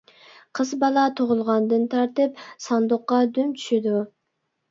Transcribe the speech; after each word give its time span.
قىز 0.59 0.69
بالا 0.83 1.01
تۇغۇلغاندىن 1.19 1.83
تارتىپ 1.91 2.41
ساندۇققا 2.67 3.19
دۈم 3.35 3.51
چۈشىدۇ. 3.59 4.01